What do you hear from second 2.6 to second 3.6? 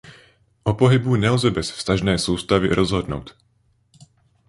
rozhodnout.